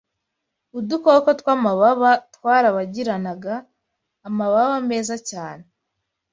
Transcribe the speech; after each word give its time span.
Udukoko 0.77 1.29
twamababa 1.39 2.11
twarabagiranaga 2.33 3.55
amabara 4.27 4.75
meza 4.89 5.15
cyane 5.29 5.65